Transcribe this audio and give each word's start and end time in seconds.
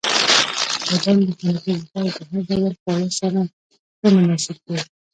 •بادام 0.87 1.17
د 1.21 1.25
خوندیتوب 1.37 1.57
لپاره 1.81 2.09
د 2.15 2.19
هر 2.29 2.39
ډول 2.47 2.73
خواړو 2.81 3.07
سره 3.19 3.39
ښه 3.99 4.07
مناسب 4.15 4.57
دی. 4.67 4.77